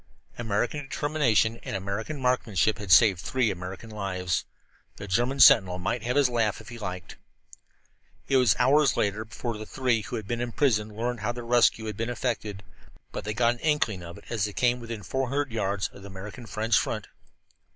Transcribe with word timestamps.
American 0.35 0.79
determination 0.81 1.57
and 1.61 1.75
American 1.75 2.19
marksmanship 2.19 2.79
had 2.79 2.91
saved 2.91 3.19
three 3.21 3.51
American 3.51 3.91
lives. 3.91 4.45
The 4.95 5.07
German 5.07 5.39
sentinel 5.39 5.77
might 5.77 6.01
have 6.01 6.15
his 6.15 6.27
laugh 6.27 6.59
if 6.59 6.69
he 6.69 6.79
liked. 6.79 7.17
It 8.27 8.37
was 8.37 8.55
hours 8.57 8.97
later 8.97 9.23
before 9.25 9.59
the 9.59 9.65
three 9.67 10.01
who 10.01 10.15
had 10.15 10.27
been 10.27 10.41
imprisoned 10.41 10.97
learned 10.97 11.19
how 11.19 11.33
their 11.33 11.45
rescue 11.45 11.85
had 11.85 11.97
been 11.97 12.09
effected; 12.09 12.63
but 13.11 13.25
they 13.25 13.35
got 13.35 13.53
an 13.53 13.59
inkling 13.59 14.01
of 14.01 14.17
it 14.17 14.25
as 14.27 14.45
they 14.45 14.53
came 14.53 14.79
within 14.79 15.03
four 15.03 15.29
hundred 15.29 15.51
yards 15.51 15.87
of 15.89 16.01
the 16.01 16.07
American 16.07 16.47
French 16.47 16.79
front. 16.79 17.05